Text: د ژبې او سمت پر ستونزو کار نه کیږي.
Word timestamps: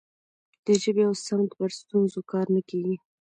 د 0.65 0.67
ژبې 0.83 1.03
او 1.07 1.13
سمت 1.25 1.51
پر 1.59 1.71
ستونزو 1.79 2.19
کار 2.31 2.47
نه 2.55 2.61
کیږي. 2.69 2.95